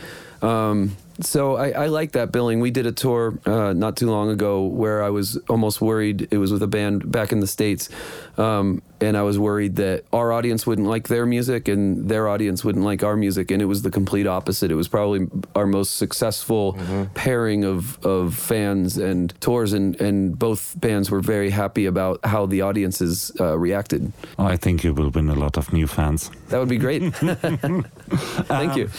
Um, 0.42 0.96
so 1.20 1.56
I, 1.56 1.70
I, 1.70 1.86
like 1.86 2.12
that 2.12 2.32
billing. 2.32 2.60
We 2.60 2.70
did 2.70 2.86
a 2.86 2.92
tour 2.92 3.38
uh, 3.44 3.72
not 3.72 3.96
too 3.96 4.10
long 4.10 4.30
ago 4.30 4.64
where 4.64 5.02
I 5.02 5.10
was 5.10 5.36
almost 5.48 5.80
worried. 5.80 6.28
It 6.30 6.38
was 6.38 6.52
with 6.52 6.62
a 6.62 6.66
band 6.66 7.10
back 7.10 7.32
in 7.32 7.40
the 7.40 7.46
states, 7.46 7.88
um, 8.36 8.82
and 9.00 9.16
I 9.16 9.22
was 9.22 9.38
worried 9.38 9.76
that 9.76 10.04
our 10.12 10.32
audience 10.32 10.66
wouldn't 10.66 10.86
like 10.86 11.08
their 11.08 11.26
music 11.26 11.68
and 11.68 12.08
their 12.08 12.28
audience 12.28 12.64
wouldn't 12.64 12.84
like 12.84 13.02
our 13.02 13.16
music, 13.16 13.50
and 13.50 13.60
it 13.60 13.64
was 13.64 13.82
the 13.82 13.90
complete 13.90 14.26
opposite. 14.26 14.70
It 14.70 14.76
was 14.76 14.88
probably 14.88 15.26
our 15.54 15.66
most 15.66 15.96
successful 15.96 16.74
mm-hmm. 16.74 17.04
pairing 17.14 17.64
of, 17.64 18.04
of 18.06 18.34
fans 18.34 18.96
and 18.96 19.34
tours, 19.40 19.72
and, 19.72 20.00
and 20.00 20.38
both 20.38 20.78
bands 20.80 21.10
were 21.10 21.20
very 21.20 21.50
happy 21.50 21.86
about 21.86 22.20
how 22.24 22.46
the 22.46 22.62
audiences 22.62 23.32
uh, 23.40 23.58
reacted. 23.58 24.12
I 24.38 24.56
think 24.56 24.84
you 24.84 24.94
will 24.94 25.10
win 25.10 25.28
a 25.28 25.34
lot 25.34 25.56
of 25.56 25.72
new 25.72 25.86
fans. 25.86 26.30
That 26.48 26.58
would 26.58 26.68
be 26.68 26.78
great. 26.78 27.02
Thank 27.14 28.72
um, 28.72 28.78
you 28.78 28.90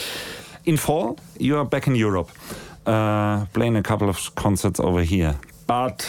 in 0.64 0.76
fall, 0.76 1.16
you 1.38 1.56
are 1.58 1.64
back 1.64 1.86
in 1.86 1.94
Europe, 1.94 2.30
uh, 2.86 3.44
playing 3.52 3.76
a 3.76 3.82
couple 3.82 4.08
of 4.08 4.34
concerts 4.34 4.80
over 4.80 5.02
here. 5.02 5.34
But 5.66 6.04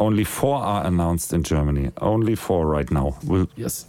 Only 0.00 0.22
four 0.24 0.58
are 0.58 0.86
announced 0.86 1.32
in 1.32 1.42
Germany. 1.42 1.90
Only 2.00 2.36
four 2.36 2.66
right 2.76 2.88
now. 2.92 3.16
Will 3.24 3.48
Yes. 3.56 3.84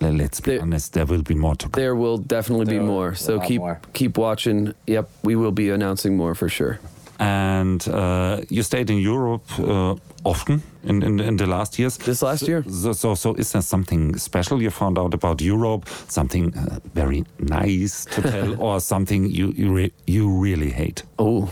let's 0.00 0.40
be 0.40 0.50
There- 0.50 0.62
honest, 0.62 0.92
there 0.92 1.06
will 1.06 1.22
be 1.22 1.34
more 1.36 1.54
to 1.54 1.68
come. 1.68 1.80
There 1.80 1.94
will 1.94 2.18
definitely 2.18 2.64
be 2.64 2.70
There 2.72 2.80
will 2.80 2.88
more. 2.92 3.14
So 3.14 3.38
keep 3.38 3.60
more. 3.60 3.78
keep 3.92 4.18
watching. 4.18 4.72
Yep, 4.88 5.08
we 5.22 5.36
will 5.36 5.52
be 5.52 5.70
announcing 5.70 6.16
more 6.16 6.34
for 6.34 6.48
sure. 6.48 6.78
And 7.20 7.86
uh, 7.88 8.40
you 8.50 8.62
stayed 8.64 8.90
in 8.90 8.98
Europe 8.98 9.46
uh, 9.60 9.94
often 10.26 10.62
in, 10.82 11.02
in 11.02 11.20
in 11.20 11.36
the 11.36 11.46
last 11.46 11.78
years. 11.78 11.96
This 11.98 12.22
last 12.22 12.48
year? 12.48 12.64
So, 12.68 12.92
so, 12.92 13.14
so 13.14 13.34
is 13.34 13.52
there 13.52 13.62
something 13.62 14.18
special 14.18 14.62
you 14.62 14.70
found 14.70 14.98
out 14.98 15.14
about 15.14 15.40
Europe? 15.40 15.88
Something 16.08 16.54
uh, 16.56 16.80
very 16.94 17.24
nice 17.38 18.04
to 18.06 18.22
tell, 18.22 18.60
or 18.66 18.80
something 18.80 19.30
you 19.30 19.52
you, 19.56 19.72
re 19.72 19.92
you 20.06 20.28
really 20.28 20.70
hate? 20.70 21.04
Oh, 21.18 21.48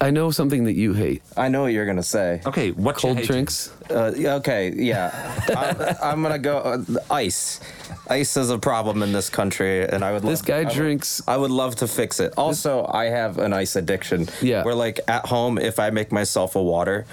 I 0.00 0.10
know 0.10 0.30
something 0.30 0.64
that 0.64 0.74
you 0.74 0.92
hate. 0.94 1.22
I 1.36 1.48
know 1.48 1.62
what 1.62 1.72
you're 1.72 1.86
gonna 1.86 2.02
say. 2.02 2.40
Okay, 2.46 2.70
what 2.72 2.96
Cold 2.96 3.18
drinks. 3.22 3.72
Uh, 3.90 4.12
okay, 4.16 4.72
yeah. 4.74 5.10
I'm, 5.56 5.96
I'm 6.16 6.22
gonna 6.22 6.38
go 6.38 6.58
uh, 6.58 6.84
ice. 7.10 7.60
Ice 8.08 8.36
is 8.36 8.50
a 8.50 8.58
problem 8.58 9.02
in 9.02 9.12
this 9.12 9.28
country, 9.30 9.82
and 9.88 10.04
I 10.04 10.12
would. 10.12 10.22
This 10.22 10.40
love, 10.40 10.46
guy 10.46 10.60
I 10.60 10.64
would- 10.64 10.72
drinks- 10.74 11.22
I 11.26 11.36
would 11.36 11.50
love 11.50 11.76
to 11.76 11.88
fix 11.88 12.20
it. 12.20 12.34
Also, 12.36 12.86
I 12.86 13.06
have 13.06 13.38
an 13.38 13.52
ice 13.52 13.74
addiction. 13.76 14.28
Yeah. 14.40 14.62
Where 14.64 14.74
like 14.74 15.00
at 15.08 15.26
home, 15.26 15.58
if 15.58 15.78
I 15.78 15.90
make 15.90 16.12
myself 16.12 16.54
a 16.56 16.62
water, 16.62 17.06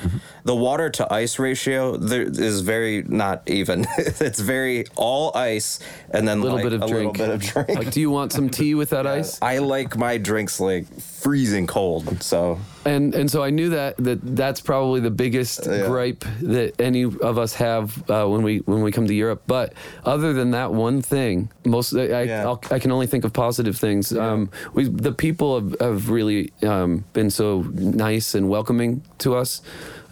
the 0.43 0.55
water 0.55 0.89
to 0.91 1.13
ice 1.13 1.39
ratio 1.39 1.97
there 1.97 2.23
is 2.23 2.61
very 2.61 3.03
not 3.07 3.43
even. 3.49 3.85
it's 3.97 4.39
very 4.39 4.85
all 4.95 5.35
ice 5.35 5.79
and 6.11 6.27
then 6.27 6.41
Little 6.41 6.57
like, 6.57 6.63
bit 6.63 6.73
of 6.73 6.81
a 6.83 6.87
drink. 6.87 7.17
little 7.17 7.37
bit 7.37 7.47
of 7.47 7.53
drink. 7.65 7.79
Like, 7.79 7.91
do 7.91 7.99
you 8.01 8.09
want 8.11 8.31
some 8.31 8.49
tea 8.49 8.75
with 8.75 8.89
that 8.91 9.07
ice? 9.07 9.39
I 9.41 9.59
like 9.59 9.97
my 9.97 10.17
drinks 10.17 10.59
like 10.59 10.85
freezing 11.23 11.67
cold. 11.67 12.21
So 12.21 12.59
And 12.85 13.15
and 13.15 13.31
so 13.31 13.43
I 13.47 13.49
knew 13.49 13.69
that 13.69 13.95
that 13.97 14.19
that's 14.35 14.61
probably 14.61 14.99
the 14.99 15.15
biggest 15.23 15.65
Yeah. 15.65 15.87
gripe 15.87 16.25
that 16.41 16.69
any 16.79 17.03
of 17.03 17.37
us 17.37 17.53
have 17.55 17.85
uh, 18.09 18.25
when 18.27 18.43
we 18.43 18.57
when 18.65 18.81
we 18.83 18.91
come 18.91 19.07
to 19.07 19.13
Europe. 19.13 19.41
But 19.47 19.73
other 20.05 20.33
than 20.33 20.51
that 20.51 20.73
one 20.73 21.01
thing, 21.01 21.49
most 21.65 21.93
I 21.93 22.23
Yeah. 22.23 22.45
I'll, 22.47 22.59
I 22.75 22.79
can 22.79 22.91
only 22.91 23.07
think 23.07 23.23
of 23.25 23.31
positive 23.31 23.77
things. 23.77 24.11
Um, 24.11 24.49
we 24.73 24.89
the 24.89 25.13
people 25.13 25.49
have, 25.59 25.75
have 25.79 26.09
really 26.09 26.51
um, 26.61 27.03
been 27.13 27.29
so 27.31 27.61
nice 28.07 28.37
and 28.37 28.49
welcoming 28.49 29.01
to 29.19 29.35
us, 29.41 29.61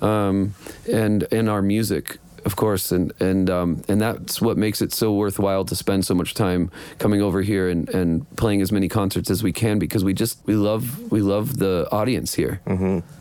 um, 0.02 0.54
and 0.92 1.28
and 1.32 1.50
our 1.50 1.62
music. 1.62 2.18
Of 2.46 2.56
course, 2.56 2.92
and 2.92 3.14
and 3.20 3.50
um, 3.50 3.82
and 3.88 4.02
that's 4.02 4.42
what 4.42 4.58
makes 4.58 4.82
it 4.82 4.94
so 4.94 5.14
worthwhile 5.14 5.66
to 5.66 5.76
spend 5.76 6.06
so 6.06 6.16
much 6.16 6.34
time 6.34 6.70
coming 6.98 7.22
over 7.22 7.42
here 7.42 7.70
and, 7.70 7.90
and 7.90 8.26
playing 8.36 8.62
as 8.62 8.72
many 8.72 8.88
concerts 8.88 9.30
as 9.30 9.44
we 9.44 9.52
can 9.54 9.80
because 9.80 10.04
we 10.04 10.14
just 10.14 10.40
we 10.48 10.56
love 10.56 11.12
we 11.12 11.22
love 11.22 11.58
the 11.58 11.88
audience 11.92 12.34
here. 12.34 12.60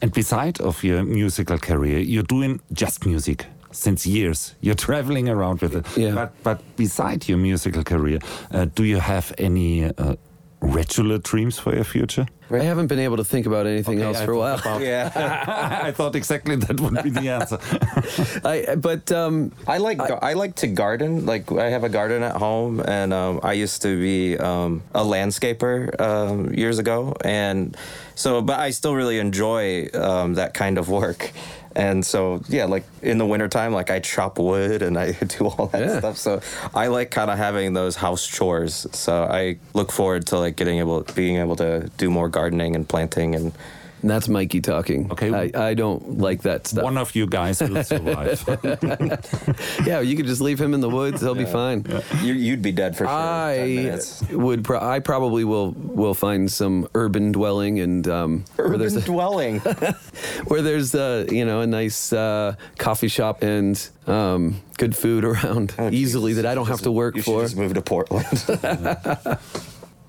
And 0.03 0.13
beside 0.13 0.61
of 0.61 0.83
your 0.83 1.05
musical 1.05 1.59
career, 1.59 1.99
you're 1.99 2.23
doing 2.29 2.61
just 2.73 3.05
music 3.07 3.47
since 3.73 4.07
years. 4.07 4.55
You're 4.61 4.75
traveling 4.89 5.29
around 5.29 5.61
with 5.61 5.75
it. 5.77 5.87
Yeah. 5.97 6.15
But 6.15 6.31
but 6.43 6.77
beside 6.77 7.29
your 7.29 7.39
musical 7.39 7.85
career, 7.85 8.21
uh, 8.53 8.67
do 8.75 8.85
you 8.85 9.01
have 9.01 9.35
any 9.39 9.85
uh, 9.85 10.17
regular 10.61 11.19
dreams 11.19 11.59
for 11.59 11.75
your 11.75 11.85
future? 11.85 12.27
I 12.51 12.59
haven't 12.59 12.89
been 12.89 12.99
able 12.99 13.17
to 13.17 13.25
think 13.25 13.47
about 13.47 13.67
anything 13.67 13.99
Okay, 13.99 14.07
else 14.07 14.19
I 14.19 14.25
for 14.27 14.33
a 14.33 14.39
while. 14.39 14.59
thought 14.59 14.81
yeah. 14.93 15.81
I 15.85 15.93
thought 15.93 16.17
exactly 16.17 16.57
that 16.57 16.81
would 16.81 17.03
be 17.03 17.11
the 17.11 17.29
answer. 17.29 17.59
I, 18.45 18.75
but 18.75 19.11
um, 19.13 19.53
I 19.67 19.79
like 19.79 20.01
I, 20.01 20.33
like 20.33 20.57
to 20.57 20.67
garden. 20.67 21.27
Like 21.27 21.51
I 21.53 21.71
have 21.71 21.85
a 21.85 21.89
garden 21.89 22.23
at 22.23 22.37
home, 22.37 22.81
and 22.81 23.13
um, 23.13 23.41
I 23.43 23.53
used 23.53 23.83
to 23.83 23.99
be 23.99 24.37
um, 24.39 24.83
a 24.95 25.01
landscaper 25.05 25.99
um, 26.01 26.53
years 26.53 26.79
ago, 26.79 27.15
and 27.25 27.77
so 28.17 28.43
but 28.43 28.59
I 28.59 28.71
still 28.71 28.95
really 28.97 29.19
enjoy 29.19 29.89
um, 29.95 30.35
that 30.35 30.53
kind 30.55 30.77
of 30.79 30.89
work. 30.89 31.31
And 31.77 32.05
so 32.05 32.43
yeah, 32.49 32.65
like 32.65 32.85
in 33.03 33.19
the 33.19 33.27
wintertime, 33.27 33.73
like 33.73 33.91
I 33.91 34.01
chop 34.01 34.39
wood 34.39 34.83
and 34.83 34.99
I 34.99 35.13
do 35.39 35.47
all 35.47 35.67
that 35.69 35.81
Yeah. 35.81 35.99
stuff. 36.01 36.17
So 36.19 36.41
I 36.75 36.89
like 36.89 37.11
kind 37.11 37.31
of 37.31 37.39
having 37.39 37.75
those 37.75 37.97
house 37.97 38.27
chores. 38.27 38.87
So 38.93 39.25
I 39.25 39.59
look 39.75 39.93
forward 39.93 40.27
to 40.29 40.39
like 40.39 40.57
getting 40.57 40.79
able 40.79 41.03
being 41.15 41.37
able 41.37 41.57
to 41.57 41.91
do 41.97 42.11
more 42.11 42.29
gardening 42.29 42.75
and 42.75 42.89
planting 42.89 43.35
and 43.35 43.53
that's 44.03 44.29
Mikey 44.29 44.61
talking. 44.61 45.11
Okay. 45.13 45.53
I, 45.55 45.69
I 45.71 45.75
don't 45.75 46.19
like 46.19 46.43
that 46.43 46.67
stuff. 46.67 46.85
One 46.85 46.97
of 46.99 47.15
you 47.15 47.27
guys 47.27 47.61
will 47.61 47.83
survive. 47.95 48.43
yeah, 49.87 50.01
you 50.01 50.17
could 50.17 50.27
just 50.27 50.41
leave 50.41 50.61
him 50.61 50.75
in 50.75 50.81
the 50.81 50.89
woods; 50.89 51.21
he'll 51.21 51.35
be 51.35 51.45
fine. 51.45 51.85
you, 52.23 52.35
you'd 52.35 52.63
be 52.63 52.73
dead 52.73 52.97
for 52.97 53.05
sure. 53.05 53.13
I 53.13 53.99
would. 54.31 54.65
Pro- 54.65 54.81
I 54.81 55.01
probably 55.01 55.45
will. 55.45 55.73
Will 55.73 56.15
find 56.15 56.51
some 56.51 56.89
urban 56.95 57.33
dwelling 57.33 57.81
and 57.81 58.07
um, 58.09 58.45
where 58.57 58.79
there's 58.79 58.97
Urban 58.97 59.03
a, 59.03 59.07
dwelling. 59.07 59.59
where 60.47 60.63
there's 60.63 60.95
uh, 60.95 61.27
you 61.31 61.45
know 61.45 61.61
a 61.61 61.67
nice 61.67 62.13
uh, 62.13 62.55
coffee 62.79 63.09
shop 63.09 63.43
and 63.43 63.89
um, 64.07 64.61
good 64.79 64.97
food 64.97 65.25
around 65.25 65.75
easily 65.91 66.35
that 66.35 66.47
I 66.47 66.55
don't 66.55 66.69
have 66.69 66.83
to 66.83 66.93
work 66.93 67.17
you 67.17 67.23
should 67.23 67.33
for. 67.33 67.43
just 67.43 67.57
move 67.57 67.75
to 67.75 67.83
Portland. 67.83 68.27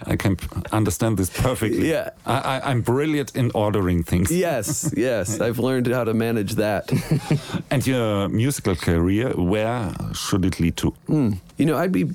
I 0.05 0.15
can 0.15 0.37
understand 0.71 1.17
this 1.17 1.29
perfectly. 1.29 1.89
Yeah. 1.89 2.09
I, 2.25 2.37
I, 2.37 2.69
I'm 2.71 2.81
brilliant 2.81 3.35
in 3.35 3.51
ordering 3.53 4.03
things. 4.03 4.31
Yes, 4.41 4.91
yes, 4.97 5.39
I've 5.39 5.59
learned 5.59 5.87
how 5.87 6.03
to 6.03 6.13
manage 6.13 6.55
that. 6.55 6.91
And 7.71 7.85
your 7.85 8.27
musical 8.29 8.75
career, 8.75 9.29
where 9.35 9.93
should 10.13 10.45
it 10.45 10.59
lead 10.59 10.77
to? 10.77 10.93
You 11.57 11.65
know, 11.65 11.77
I'd 11.77 11.91
be 11.91 12.09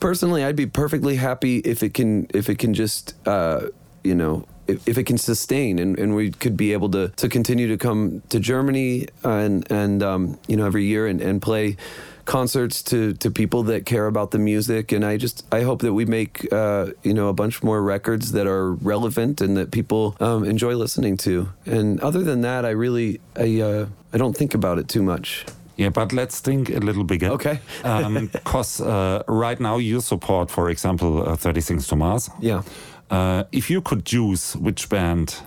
personally, 0.00 0.44
I'd 0.44 0.56
be 0.56 0.66
perfectly 0.66 1.16
happy 1.16 1.58
if 1.58 1.82
it 1.82 1.94
can, 1.94 2.26
if 2.32 2.48
it 2.48 2.58
can 2.58 2.74
just, 2.74 3.14
uh, 3.26 3.68
you 4.02 4.14
know, 4.14 4.44
if, 4.66 4.88
if 4.88 4.98
it 4.98 5.04
can 5.04 5.18
sustain, 5.18 5.78
and, 5.78 5.98
and 5.98 6.14
we 6.14 6.30
could 6.30 6.56
be 6.56 6.72
able 6.72 6.90
to 6.90 7.08
to 7.16 7.28
continue 7.28 7.68
to 7.68 7.76
come 7.76 8.22
to 8.28 8.40
Germany 8.40 9.08
and 9.22 9.70
and 9.70 10.02
um, 10.02 10.38
you 10.48 10.56
know 10.56 10.66
every 10.66 10.84
year 10.84 11.06
and, 11.06 11.20
and 11.20 11.42
play 11.42 11.76
concerts 12.24 12.82
to 12.82 13.12
to 13.14 13.30
people 13.30 13.62
that 13.64 13.84
care 13.84 14.06
about 14.06 14.30
the 14.30 14.38
music 14.38 14.92
and 14.92 15.04
I 15.04 15.16
just 15.16 15.44
I 15.52 15.62
hope 15.62 15.82
that 15.82 15.92
we 15.92 16.04
make 16.04 16.52
uh, 16.52 16.86
you 17.02 17.14
know 17.14 17.28
a 17.28 17.32
bunch 17.32 17.62
more 17.62 17.82
records 17.82 18.32
that 18.32 18.46
are 18.46 18.72
relevant 18.72 19.40
and 19.40 19.56
that 19.56 19.70
people 19.70 20.16
um, 20.20 20.44
enjoy 20.44 20.74
listening 20.76 21.16
to 21.18 21.48
and 21.66 22.00
other 22.00 22.22
than 22.24 22.40
that 22.42 22.64
I 22.64 22.70
really 22.70 23.20
I 23.36 23.60
uh, 23.60 23.86
I 24.12 24.18
don't 24.18 24.36
think 24.36 24.54
about 24.54 24.78
it 24.78 24.88
too 24.88 25.02
much 25.02 25.44
Yeah, 25.76 25.92
but 25.92 26.12
let's 26.12 26.40
think 26.40 26.68
a 26.70 26.78
little 26.78 27.04
bigger. 27.04 27.32
Okay. 27.32 27.58
Because 28.32 28.80
uh, 28.80 29.22
right 29.26 29.60
now 29.60 29.80
you 29.80 30.00
support, 30.00 30.50
for 30.50 30.70
example, 30.70 31.28
uh, 31.28 31.36
30 31.36 31.60
Things 31.60 31.86
to 31.88 31.96
Mars. 31.96 32.30
yeah 32.40 32.62
Uh, 33.10 33.42
if 33.50 33.70
you 33.70 33.82
could 33.82 34.04
choose 34.04 34.58
which 34.58 34.88
band 34.88 35.42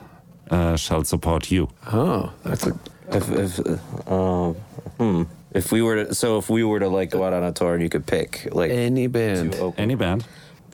uh, 0.52 0.76
shall 0.78 1.04
support 1.04 1.52
you, 1.52 1.68
oh 1.94 2.30
that's 2.44 2.68
a 2.68 2.74
if, 3.12 3.30
if, 3.32 3.60
uh, 4.08 4.54
hmm. 4.98 5.24
If 5.58 5.72
we 5.72 5.82
were 5.82 6.06
to, 6.06 6.16
so 6.16 6.38
if 6.38 6.50
we 6.50 6.64
were 6.64 6.80
to 6.80 6.88
like 6.88 7.10
go 7.12 7.24
out 7.24 7.34
on 7.34 7.44
a 7.44 7.52
tour 7.52 7.74
and 7.74 7.84
you 7.84 7.90
could 7.90 8.06
pick 8.06 8.48
like 8.52 8.72
any 8.72 9.08
band 9.08 9.54
to 9.54 9.60
open, 9.60 9.80
any 9.84 9.96
band? 9.96 10.26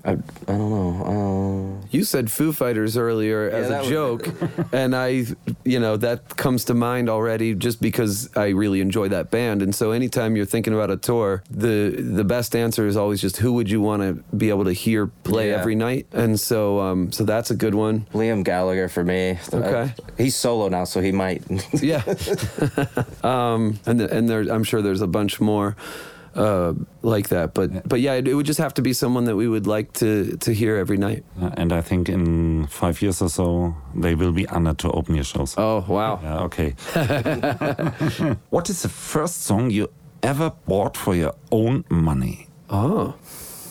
I, 0.05 0.11
I 0.11 0.15
don't 0.47 0.69
know. 0.69 1.05
Um, 1.05 1.81
You 1.91 2.03
said 2.03 2.29
Foo 2.29 2.51
Fighters 2.51 2.97
earlier 2.97 3.49
as 3.49 3.69
that 3.69 3.77
a 3.77 3.79
was- 3.81 3.89
joke, 3.89 4.27
and 4.73 4.93
I, 4.95 5.25
you 5.65 5.79
know, 5.79 5.97
that 5.97 6.35
comes 6.37 6.65
to 6.65 6.73
mind 6.73 7.09
already 7.09 7.55
just 7.55 7.81
because 7.81 8.29
I 8.35 8.49
really 8.49 8.81
enjoy 8.81 9.07
that 9.09 9.31
band. 9.31 9.61
And 9.61 9.73
so 9.73 9.91
anytime 9.91 10.35
you're 10.35 10.45
thinking 10.45 10.73
about 10.73 10.89
a 10.91 10.97
tour, 10.97 11.43
the 11.49 11.89
the 11.97 12.23
best 12.23 12.55
answer 12.55 12.85
is 12.87 12.95
always 12.97 13.21
just 13.21 13.37
who 13.37 13.53
would 13.53 13.69
you 13.69 13.79
want 13.81 14.01
to 14.01 14.13
be 14.35 14.49
able 14.49 14.65
to 14.65 14.73
hear 14.73 15.07
play 15.23 15.49
Yeah. 15.49 15.59
every 15.59 15.75
night. 15.75 16.07
And 16.13 16.39
so, 16.39 16.79
um, 16.79 17.11
so 17.11 17.23
that's 17.23 17.49
a 17.51 17.55
good 17.55 17.75
one. 17.75 18.05
Liam 18.13 18.43
Gallagher 18.43 18.89
for 18.89 19.03
me. 19.03 19.39
Okay. 19.53 19.93
I- 20.17 20.21
he's 20.21 20.35
solo 20.35 20.67
now, 20.69 20.83
so 20.83 21.01
he 21.01 21.11
might. 21.11 21.43
Yeah. 21.81 22.03
um, 23.23 23.79
and 23.85 23.99
the, 23.99 24.09
and 24.15 24.27
there, 24.29 24.41
I'm 24.41 24.63
sure 24.63 24.81
there's 24.81 25.01
a 25.01 25.07
bunch 25.07 25.39
more. 25.39 25.75
Uh, 26.35 26.73
like 27.03 27.29
that, 27.29 27.53
but 27.53 27.87
but 27.87 28.01
yeah, 28.01 28.13
it, 28.13 28.27
it 28.27 28.33
would 28.33 28.47
just 28.47 28.59
have 28.59 28.73
to 28.73 28.81
be 28.81 28.91
someone 28.91 29.25
that 29.25 29.35
we 29.35 29.47
would 29.47 29.67
like 29.67 29.93
to 29.93 30.35
to 30.37 30.51
hear 30.51 30.77
every 30.77 30.97
night. 30.97 31.23
Uh, 31.39 31.51
and 31.57 31.71
I 31.71 31.81
think 31.81 32.09
in 32.09 32.65
five 32.67 33.03
years 33.03 33.21
or 33.21 33.29
so, 33.29 33.75
they 33.93 34.15
will 34.15 34.31
be 34.31 34.47
honored 34.47 34.79
to 34.79 34.89
open 34.91 35.13
your 35.13 35.25
shows. 35.25 35.53
Oh 35.57 35.85
wow! 35.87 36.19
Yeah, 36.23 36.39
okay. 36.45 36.71
what 38.49 38.69
is 38.69 38.81
the 38.81 38.89
first 38.89 39.43
song 39.43 39.69
you 39.69 39.89
ever 40.23 40.51
bought 40.65 40.97
for 40.97 41.13
your 41.13 41.35
own 41.51 41.85
money? 41.89 42.47
Oh, 42.67 43.13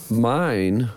mine 0.09 0.89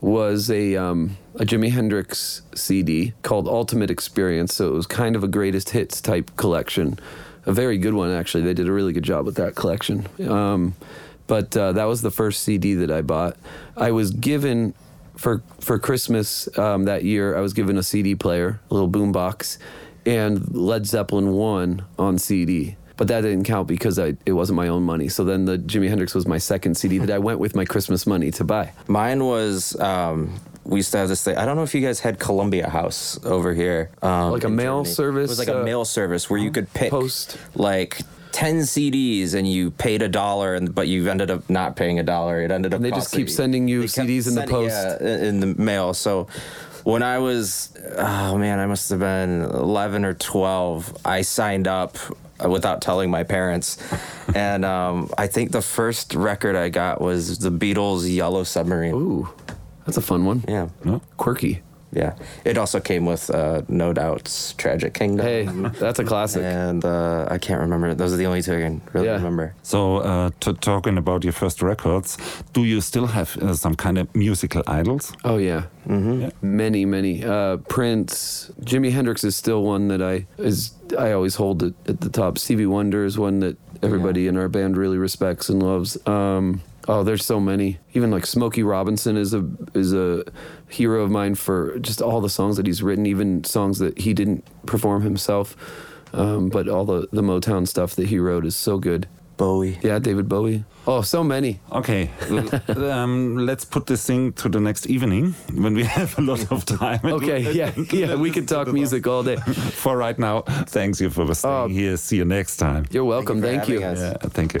was 0.00 0.50
a 0.50 0.74
um, 0.74 1.16
a 1.36 1.44
Jimi 1.44 1.70
Hendrix 1.70 2.42
CD 2.54 3.14
called 3.22 3.48
Ultimate 3.48 3.90
Experience. 3.90 4.54
So 4.54 4.68
it 4.68 4.72
was 4.72 4.86
kind 4.86 5.16
of 5.16 5.24
a 5.24 5.28
greatest 5.28 5.70
hits 5.70 6.00
type 6.00 6.30
collection, 6.36 6.98
a 7.46 7.52
very 7.52 7.78
good 7.78 7.94
one 7.94 8.10
actually. 8.10 8.44
They 8.44 8.54
did 8.54 8.68
a 8.68 8.72
really 8.72 8.92
good 8.92 9.02
job 9.02 9.26
with 9.26 9.36
that 9.36 9.54
collection. 9.54 10.06
Um, 10.28 10.74
but 11.26 11.56
uh, 11.56 11.72
that 11.72 11.84
was 11.84 12.02
the 12.02 12.10
first 12.10 12.42
CD 12.42 12.74
that 12.74 12.90
I 12.90 13.02
bought. 13.02 13.36
I 13.76 13.90
was 13.92 14.10
given 14.10 14.74
for 15.16 15.42
for 15.60 15.78
Christmas 15.78 16.48
um, 16.58 16.84
that 16.84 17.04
year. 17.04 17.36
I 17.36 17.40
was 17.40 17.52
given 17.52 17.78
a 17.78 17.82
CD 17.82 18.14
player, 18.14 18.60
a 18.70 18.74
little 18.74 18.90
boombox, 18.90 19.58
and 20.04 20.54
Led 20.54 20.86
Zeppelin 20.86 21.32
one 21.32 21.84
on 21.98 22.18
CD. 22.18 22.76
But 22.98 23.08
that 23.08 23.22
didn't 23.22 23.44
count 23.44 23.66
because 23.66 23.98
I, 23.98 24.16
it 24.26 24.32
wasn't 24.32 24.56
my 24.56 24.68
own 24.68 24.82
money. 24.82 25.08
So 25.08 25.24
then 25.24 25.46
the 25.46 25.58
Jimi 25.58 25.88
Hendrix 25.88 26.14
was 26.14 26.26
my 26.26 26.38
second 26.38 26.76
CD 26.76 26.98
that 26.98 27.10
I 27.10 27.18
went 27.18 27.38
with 27.38 27.56
my 27.56 27.64
Christmas 27.64 28.06
money 28.06 28.30
to 28.32 28.44
buy. 28.44 28.72
Mine 28.86 29.24
was 29.24 29.74
um, 29.80 30.38
we 30.64 30.78
used 30.78 30.92
to 30.92 30.98
have 30.98 31.08
this 31.08 31.22
thing. 31.24 31.36
I 31.36 31.44
don't 31.44 31.56
know 31.56 31.62
if 31.64 31.74
you 31.74 31.80
guys 31.80 32.00
had 32.00 32.18
Columbia 32.18 32.68
House 32.68 33.18
over 33.24 33.52
here. 33.54 33.90
Um, 34.02 34.32
Like 34.32 34.44
a 34.44 34.48
mail 34.48 34.78
Germany. 34.84 34.94
service, 34.94 35.28
It 35.30 35.32
was 35.32 35.38
like 35.38 35.48
a 35.48 35.60
uh, 35.60 35.64
mail 35.64 35.84
service 35.84 36.28
where 36.30 36.38
you 36.38 36.50
could 36.50 36.72
pick 36.74 36.90
post. 36.90 37.36
like. 37.54 38.00
10 38.32 38.60
CDs 38.60 39.34
and 39.34 39.46
you 39.46 39.70
paid 39.72 40.00
a 40.00 40.08
dollar 40.08 40.54
and 40.54 40.74
but 40.74 40.88
you 40.88 41.06
ended 41.10 41.30
up 41.30 41.50
not 41.50 41.76
paying 41.76 41.98
a 41.98 42.02
dollar 42.02 42.40
it 42.40 42.50
ended 42.50 42.72
up 42.72 42.78
And 42.78 42.84
they 42.86 42.90
just 42.90 43.12
keep 43.12 43.28
sending 43.28 43.68
you 43.68 43.82
CDs 43.82 44.26
in 44.26 44.34
the 44.34 44.46
post. 44.46 44.72
yeah, 44.74 44.96
in 45.06 45.24
in 45.24 45.40
the 45.40 45.46
mail 45.62 45.92
so 45.92 46.28
when 46.82 47.02
I 47.02 47.18
was 47.18 47.68
oh 47.98 48.38
man 48.38 48.58
I 48.58 48.64
must 48.64 48.88
have 48.88 49.00
been 49.00 49.42
11 49.42 50.06
or 50.06 50.14
12 50.14 50.96
I 51.04 51.20
signed 51.20 51.68
up 51.68 51.98
without 52.48 52.80
telling 52.80 53.10
my 53.10 53.22
parents 53.22 53.76
and 54.34 54.64
um, 54.64 55.10
I 55.18 55.26
think 55.26 55.52
the 55.52 55.60
first 55.60 56.14
record 56.14 56.56
I 56.56 56.70
got 56.70 57.02
was 57.02 57.38
the 57.38 57.50
Beatles 57.50 58.10
Yellow 58.12 58.44
Submarine 58.44 58.94
Ooh, 58.94 59.28
that's 59.84 59.96
a 59.98 60.02
fun 60.02 60.24
one. 60.24 60.44
yeah 60.48 60.68
Quirky. 61.16 61.60
yeah 61.92 62.14
it 62.44 62.56
also 62.58 62.80
came 62.80 63.04
with 63.04 63.28
uh, 63.30 63.60
No 63.68 63.92
Doubt's 63.92 64.54
Tragic 64.54 64.94
Kingdom 64.94 65.26
Hey, 65.26 65.44
that's 65.78 65.98
a 65.98 66.04
classic. 66.04 66.42
and 66.42 66.84
uh, 66.84 67.26
I 67.34 67.38
can't 67.38 67.60
remember 67.60 67.94
those 67.94 68.12
are 68.14 68.16
the 68.16 68.26
only 68.26 68.42
two 68.42 68.54
I 68.56 68.60
can 68.60 68.80
really 68.94 69.06
Yeah. 69.08 69.16
remember 69.16 69.54
So, 69.62 69.98
uh, 69.98 70.30
to, 70.40 70.52
talking 70.54 70.96
about 70.98 71.22
your 71.24 71.32
first 71.34 71.60
records, 71.62 72.16
do 72.54 72.64
you 72.64 72.80
still 72.80 73.06
have 73.06 73.36
uh, 73.42 73.54
some 73.54 73.74
kind 73.74 73.98
of 73.98 74.06
musical 74.14 74.62
idols? 74.66 75.12
Oh 75.24 75.36
yeah. 75.38 75.62
Mm-hmm. 75.88 76.28
Many, 76.56 76.84
many. 76.86 77.24
Uh, 77.24 77.56
Prince, 77.68 78.50
Jimi 78.64 78.90
Hendrix 78.92 79.24
is 79.24 79.34
still 79.36 79.62
one 79.64 79.88
that 79.88 80.00
I 80.00 80.26
is 80.38 80.72
I 80.98 81.12
always 81.12 81.34
hold 81.36 81.62
it 81.62 81.74
at 81.88 82.00
the 82.00 82.08
top. 82.08 82.38
Stevie 82.38 82.66
Wonder 82.66 83.04
is 83.04 83.18
one 83.18 83.40
that 83.40 83.56
everybody 83.82 84.28
in 84.28 84.36
our 84.36 84.48
band 84.48 84.76
really 84.76 84.96
respects 84.98 85.48
and 85.50 85.60
loves. 85.62 85.98
Um, 86.06 86.60
oh, 86.88 87.02
there's 87.04 87.24
so 87.24 87.40
many. 87.40 87.78
Even 87.94 88.10
like 88.10 88.26
Smokey 88.26 88.62
Robinson 88.62 89.16
is 89.16 89.34
a 89.34 89.44
is 89.74 89.92
a 89.92 90.24
hero 90.68 91.02
of 91.02 91.10
mine 91.10 91.34
for 91.34 91.78
just 91.80 92.00
all 92.02 92.20
the 92.20 92.30
songs 92.30 92.56
that 92.56 92.66
he's 92.66 92.82
written, 92.82 93.06
even 93.06 93.44
songs 93.44 93.78
that 93.78 93.98
he 93.98 94.12
didn't 94.14 94.44
perform 94.66 95.02
himself. 95.02 95.56
Um, 96.14 96.48
but 96.50 96.68
all 96.68 96.84
the 96.84 97.08
the 97.12 97.22
Motown 97.22 97.66
stuff 97.66 97.94
that 97.96 98.06
he 98.08 98.18
wrote 98.18 98.44
is 98.46 98.54
so 98.56 98.78
good. 98.78 99.06
Bowie 99.38 99.78
Yeah, 99.82 99.98
David 99.98 100.28
Bowie. 100.28 100.64
Oh, 100.86 101.00
so 101.02 101.24
many. 101.24 101.58
Okay, 101.72 102.10
l- 102.28 102.50
um, 102.92 103.38
let's 103.46 103.64
put 103.64 103.86
this 103.86 104.04
thing 104.06 104.32
to 104.34 104.48
the 104.48 104.60
next 104.60 104.86
evening 104.86 105.34
when 105.54 105.74
we 105.74 105.84
have 105.98 106.18
a 106.18 106.20
lot 106.22 106.52
of 106.52 106.64
time. 106.66 107.00
Okay, 107.04 107.50
yeah, 107.52 107.72
yeah, 107.92 108.14
we 108.16 108.30
could 108.30 108.46
talk 108.46 108.68
music 108.72 109.06
all 109.06 109.22
day. 109.22 109.36
For 109.36 109.96
right 109.96 110.18
now, 110.18 110.42
thanks 110.68 111.00
you 111.00 111.08
for 111.10 111.34
staying 111.34 111.54
Oh. 111.54 111.68
here. 111.68 111.96
See 111.96 112.16
you 112.18 112.26
next 112.26 112.58
time. 112.58 112.84
You're 112.90 113.06
welcome. 113.06 113.40
Thank, 113.40 113.68
you. 113.68 113.80
having 113.80 113.98
us. 114.04 114.18
Yeah, 114.22 114.28
thank 114.30 114.52
you. 114.54 114.60